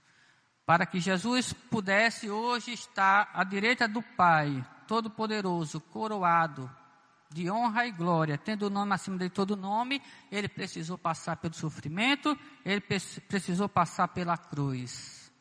[0.65, 6.71] Para que Jesus pudesse hoje estar à direita do Pai, Todo-Poderoso, coroado
[7.35, 11.53] de honra e glória, tendo o nome acima de todo nome, ele precisou passar pelo
[11.53, 15.33] sofrimento, ele precisou passar pela cruz.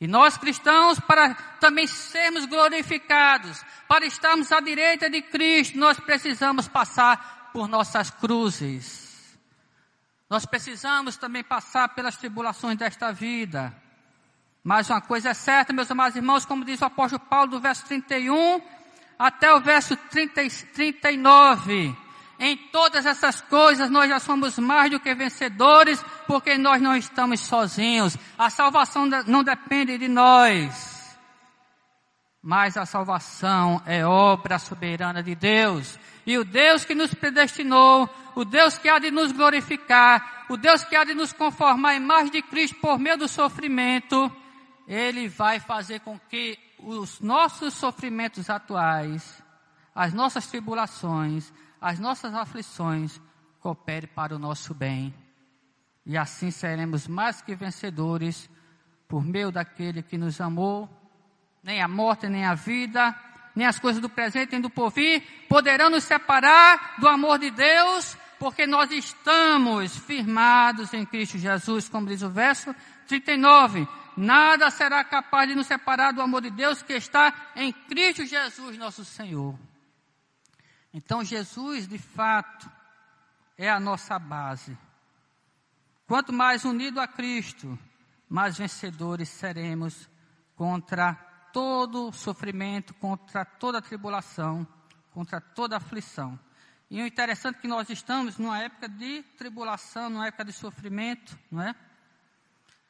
[0.00, 6.68] E nós cristãos, para também sermos glorificados, para estarmos à direita de Cristo, nós precisamos
[6.68, 9.36] passar por nossas cruzes.
[10.30, 13.74] Nós precisamos também passar pelas tribulações desta vida.
[14.62, 17.84] Mas uma coisa é certa, meus amados irmãos, como diz o apóstolo Paulo, do verso
[17.86, 18.60] 31
[19.18, 20.42] até o verso 30,
[20.74, 21.96] 39.
[22.38, 27.40] Em todas essas coisas nós já somos mais do que vencedores, porque nós não estamos
[27.40, 28.16] sozinhos.
[28.38, 31.18] A salvação não depende de nós.
[32.40, 35.98] Mas a salvação é obra soberana de Deus.
[36.24, 40.84] E o Deus que nos predestinou, o Deus que há de nos glorificar, o Deus
[40.84, 44.30] que há de nos conformar em mais de Cristo por meio do sofrimento,
[44.88, 49.42] ele vai fazer com que os nossos sofrimentos atuais,
[49.94, 53.20] as nossas tribulações, as nossas aflições
[53.60, 55.14] cooperem para o nosso bem.
[56.06, 58.48] E assim seremos mais que vencedores
[59.06, 60.88] por meio daquele que nos amou.
[61.62, 63.14] Nem a morte, nem a vida,
[63.54, 68.16] nem as coisas do presente, nem do porvir poderão nos separar do amor de Deus,
[68.38, 72.74] porque nós estamos firmados em Cristo Jesus, como diz o verso
[73.06, 73.86] 39
[74.18, 78.76] nada será capaz de nos separar do amor de Deus que está em Cristo Jesus,
[78.76, 79.58] nosso Senhor.
[80.92, 82.70] Então, Jesus, de fato,
[83.56, 84.76] é a nossa base.
[86.06, 87.78] Quanto mais unido a Cristo,
[88.28, 90.08] mais vencedores seremos
[90.56, 91.14] contra
[91.52, 94.66] todo sofrimento, contra toda tribulação,
[95.12, 96.38] contra toda aflição.
[96.90, 101.38] E o interessante é que nós estamos numa época de tribulação, numa época de sofrimento,
[101.50, 101.74] não é?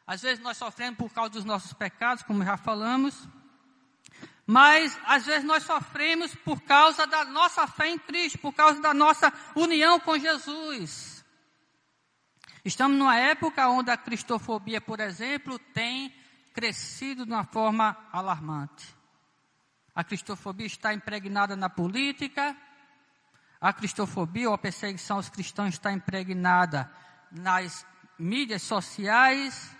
[0.09, 3.29] Às vezes nós sofremos por causa dos nossos pecados, como já falamos.
[4.47, 8.95] Mas às vezes nós sofremos por causa da nossa fé em Cristo, por causa da
[8.95, 11.23] nossa união com Jesus.
[12.65, 16.11] Estamos numa época onde a cristofobia, por exemplo, tem
[16.55, 18.97] crescido de uma forma alarmante.
[19.95, 22.57] A cristofobia está impregnada na política,
[23.61, 26.91] a cristofobia ou a perseguição aos cristãos está impregnada
[27.31, 27.87] nas
[28.19, 29.77] mídias sociais,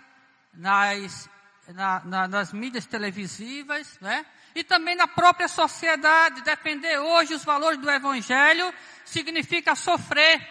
[0.53, 1.29] nas,
[1.69, 4.25] na, na, nas mídias televisivas, né?
[4.55, 6.41] E também na própria sociedade.
[6.41, 8.73] Defender hoje os valores do Evangelho
[9.05, 10.45] significa sofrer,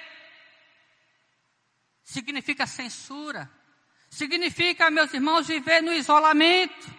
[2.02, 3.50] significa censura,
[4.08, 6.98] significa, meus irmãos, viver no isolamento.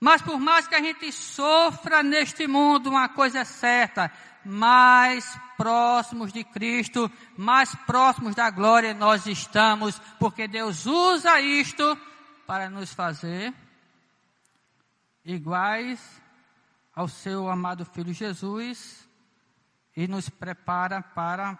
[0.00, 4.12] Mas por mais que a gente sofra neste mundo, uma coisa é certa,
[4.48, 11.96] mais próximos de Cristo, mais próximos da glória nós estamos, porque Deus usa isto
[12.46, 13.52] para nos fazer
[15.22, 16.00] iguais
[16.94, 19.06] ao seu amado Filho Jesus
[19.94, 21.58] e nos prepara para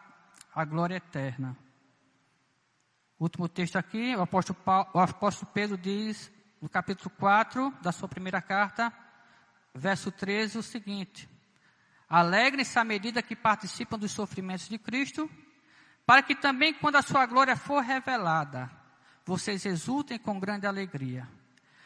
[0.55, 1.55] a glória eterna.
[3.20, 6.32] Último texto aqui, o apóstolo, Paulo, o apóstolo Pedro diz,
[6.62, 8.93] no capítulo 4 da sua primeira carta,
[9.74, 11.28] verso 13, o seguinte:
[12.09, 15.30] Alegrem-se à medida que participam dos sofrimentos de Cristo,
[16.06, 18.70] para que também, quando a sua glória for revelada,
[19.26, 21.28] vocês exultem com grande alegria.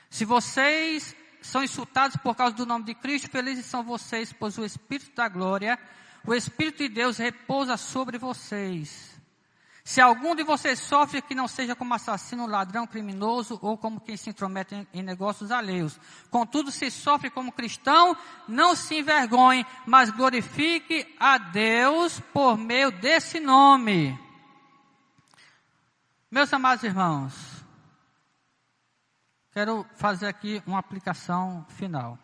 [0.09, 4.65] Se vocês são insultados por causa do nome de Cristo, felizes são vocês, pois o
[4.65, 5.77] Espírito da glória,
[6.25, 9.12] o Espírito de Deus repousa sobre vocês.
[9.85, 14.17] Se algum de vocês sofre, que não seja como assassino, ladrão, criminoso ou como quem
[14.17, 15.99] se intromete em, em negócios alheios.
[16.31, 18.17] Contudo, se sofre como cristão,
[18.47, 24.17] não se envergonhe, mas glorifique a Deus por meio desse nome.
[26.31, 27.35] Meus amados irmãos,
[29.51, 32.17] quero fazer aqui uma aplicação final.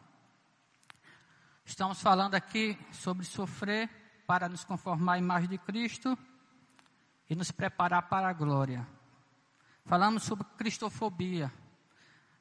[1.64, 3.90] Estamos falando aqui sobre sofrer
[4.28, 6.16] para nos conformar à imagem de Cristo
[7.28, 8.86] e nos preparar para a glória.
[9.84, 11.52] Falamos sobre cristofobia.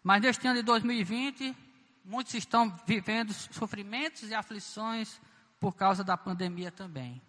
[0.03, 1.55] Mas neste ano de 2020,
[2.03, 5.19] muitos estão vivendo sofrimentos e aflições
[5.59, 7.21] por causa da pandemia também.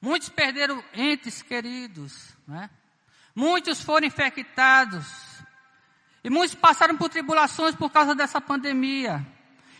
[0.00, 2.70] Muitos perderam entes queridos, né?
[3.34, 5.06] Muitos foram infectados.
[6.22, 9.24] E muitos passaram por tribulações por causa dessa pandemia.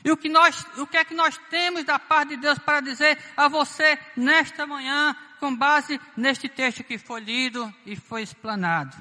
[0.04, 2.80] E o que, nós, o que é que nós temos da parte de Deus para
[2.80, 8.96] dizer a você nesta manhã, com base neste texto que foi lido e foi explanado?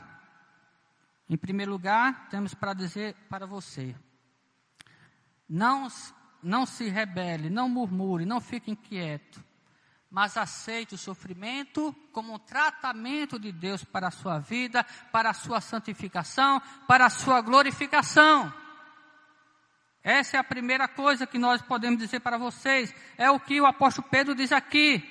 [1.30, 3.96] Em primeiro lugar, temos para dizer para você:
[5.48, 5.88] não,
[6.42, 9.44] não se rebele, não murmure, não fique inquieto,
[10.10, 15.34] mas aceite o sofrimento como um tratamento de Deus para a sua vida, para a
[15.34, 18.54] sua santificação, para a sua glorificação.
[20.08, 22.96] Essa é a primeira coisa que nós podemos dizer para vocês.
[23.18, 25.04] É o que o apóstolo Pedro diz aqui.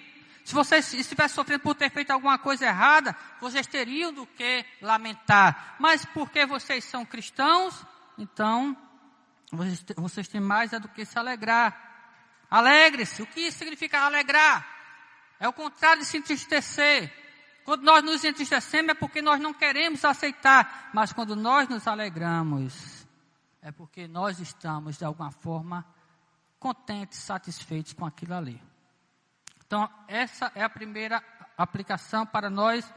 [0.43, 5.77] Se vocês estivessem sofrendo por ter feito alguma coisa errada, vocês teriam do que lamentar.
[5.79, 7.75] Mas porque vocês são cristãos,
[8.17, 8.75] então
[9.53, 11.77] vocês, vocês têm mais é do que se alegrar.
[12.51, 13.21] Alegre-se.
[13.21, 14.67] O que significa alegrar?
[15.39, 17.13] É o contrário de se entristecer.
[17.67, 20.89] Quando nós nos entristecemos é porque nós não queremos aceitar.
[20.95, 22.96] Mas quando nós nos alegramos,
[23.67, 25.85] é porque nós estamos, de alguma forma,
[26.57, 28.63] contentes, satisfeitos com aquilo ali.
[29.67, 31.21] Então, essa é a primeira
[31.59, 32.89] aplicação para nós,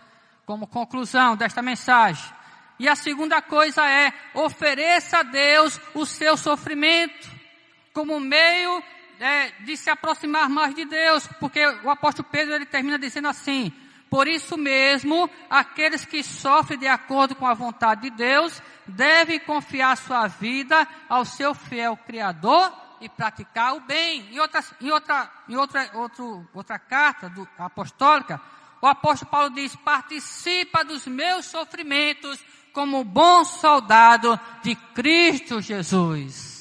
[0.45, 2.31] como conclusão desta mensagem.
[2.77, 7.27] E a segunda coisa é, ofereça a Deus o seu sofrimento,
[7.91, 8.83] como meio
[9.19, 13.73] é, de se aproximar mais de Deus, porque o apóstolo Pedro ele termina dizendo assim:
[14.09, 19.95] por isso mesmo, aqueles que sofrem de acordo com a vontade de Deus devem confiar
[19.97, 24.33] sua vida ao seu fiel Criador e praticar o bem.
[24.33, 28.41] Em outra, em outra, em outra, outro, outra carta do, apostólica,
[28.81, 32.43] o apóstolo Paulo diz: participa dos meus sofrimentos
[32.73, 36.57] como bom soldado de Cristo Jesus.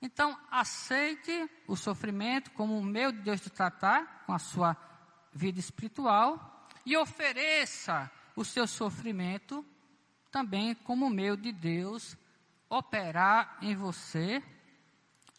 [0.00, 4.76] Então, aceite o sofrimento como o meio de Deus de tratar com a sua
[5.32, 9.64] vida espiritual e ofereça o seu sofrimento
[10.30, 12.16] também como meio de Deus
[12.68, 14.42] operar em você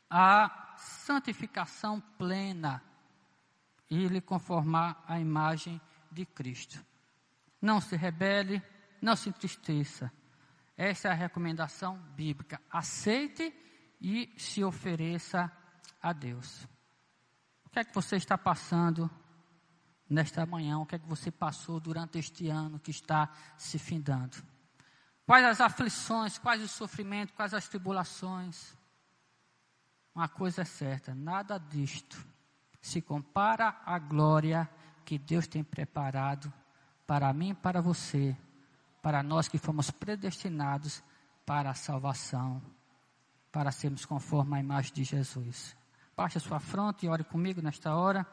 [0.10, 2.84] a santificação plena
[3.90, 5.82] e lhe conformar à imagem
[6.12, 6.84] de Cristo.
[7.60, 8.62] Não se rebele,
[9.02, 10.12] não se entristeça.
[10.78, 12.62] Essa é a recomendação bíblica.
[12.70, 13.54] Aceite
[14.00, 15.52] e se ofereça
[16.02, 16.68] a Deus.
[17.66, 19.10] O que é que você está passando
[20.14, 24.38] nesta manhã, o que é que você passou durante este ano que está se findando.
[25.26, 28.78] Quais as aflições, quais os sofrimentos, quais as tribulações.
[30.14, 32.34] Uma coisa é certa, nada disto
[32.84, 34.70] se compara à glória
[35.06, 36.52] que Deus tem preparado
[37.08, 38.38] para mim e para você,
[39.02, 41.02] para nós que fomos predestinados
[41.46, 42.62] para a salvação,
[43.52, 45.76] para sermos conforme a imagem de Jesus.
[46.16, 48.28] Baixe a sua fronte e ore comigo nesta hora.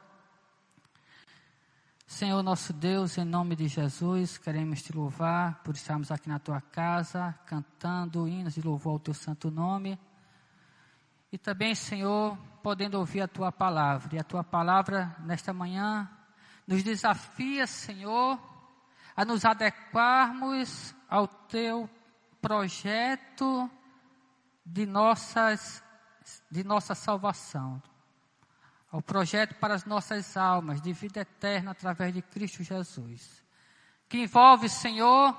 [2.10, 6.60] Senhor nosso Deus, em nome de Jesus, queremos te louvar por estarmos aqui na tua
[6.60, 9.96] casa, cantando hinos de louvor ao teu santo nome.
[11.30, 14.16] E também, Senhor, podendo ouvir a tua palavra.
[14.16, 16.10] E a tua palavra, nesta manhã,
[16.66, 18.40] nos desafia, Senhor,
[19.14, 21.88] a nos adequarmos ao teu
[22.42, 23.70] projeto
[24.66, 25.80] de, nossas,
[26.50, 27.80] de nossa salvação,
[28.90, 33.42] ao projeto para as nossas almas de vida eterna através de Cristo Jesus,
[34.08, 35.36] que envolve, Senhor,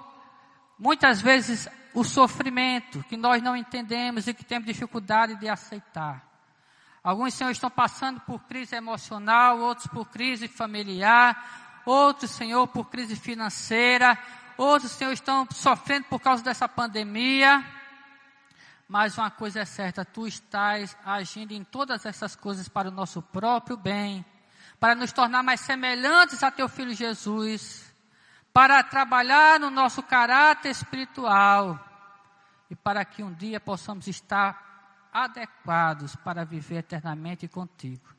[0.80, 6.26] muitas vezes o sofrimento que nós não entendemos e que temos dificuldade de aceitar.
[7.04, 13.16] Alguns, Senhor, estão passando por crise emocional, outros por crise familiar, outros, Senhor, por crise
[13.16, 14.18] financeira,
[14.56, 17.66] outros, Senhor, estão sofrendo por causa dessa pandemia.
[18.91, 23.21] Mas uma coisa é certa, tu estás agindo em todas essas coisas para o nosso
[23.21, 24.25] próprio bem,
[24.81, 27.89] para nos tornar mais semelhantes a teu filho Jesus,
[28.51, 31.79] para trabalhar no nosso caráter espiritual
[32.69, 38.13] e para que um dia possamos estar adequados para viver eternamente contigo.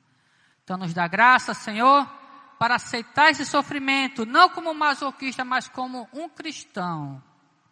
[0.65, 2.11] Então nos dá graça, Senhor,
[2.59, 7.23] para aceitar esse sofrimento, não como um masoquista, mas como um cristão,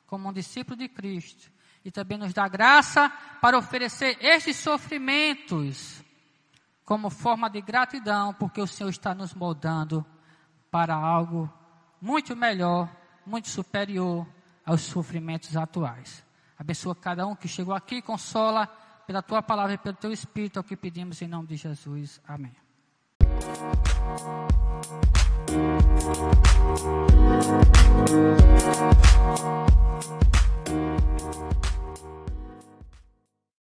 [0.07, 1.51] como um discípulo de Cristo
[1.85, 3.11] e também nos dá graça
[3.41, 6.03] para oferecer estes sofrimentos
[6.85, 10.05] como forma de gratidão, porque o Senhor está nos moldando
[10.71, 11.53] para algo
[12.01, 12.89] muito melhor,
[13.25, 14.27] muito superior
[14.65, 16.25] aos sofrimentos atuais.
[16.59, 18.67] Abençoa cada um que chegou aqui, consola
[19.07, 22.21] pela tua palavra e pelo teu espírito, é o que pedimos em nome de Jesus.
[22.27, 22.55] Amém.
[25.51, 26.21] Música